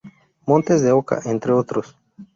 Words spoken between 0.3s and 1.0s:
Montes de